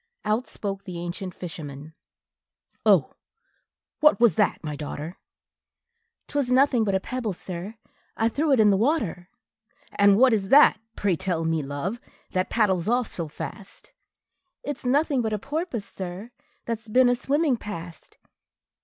[0.25, 1.93] Out spoke the ancient fisherman,
[2.87, 3.13] "Oh,
[3.99, 5.19] what was that, my daughter?"
[6.27, 7.75] "'T was nothing but a pebble, sir,
[8.17, 9.29] I threw into the water."
[9.91, 12.01] "And what is that, pray tell me, love,
[12.31, 13.91] that paddles off so fast?"
[14.63, 16.31] "It's nothing but a porpoise, sir,
[16.65, 18.17] that 's been a swimming past."